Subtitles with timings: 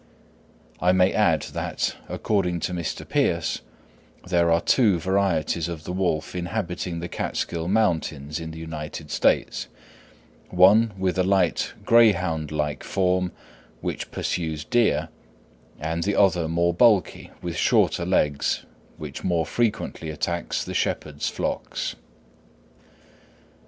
[0.79, 3.07] I may add that, according to Mr.
[3.07, 3.61] Pierce,
[4.25, 9.67] there are two varieties of the wolf inhabiting the Catskill Mountains, in the United States,
[10.49, 13.31] one with a light greyhound like form,
[13.81, 15.09] which pursues deer,
[15.79, 18.65] and the other more bulky, with shorter legs,
[18.97, 21.95] which more frequently attacks the shepherd's flocks.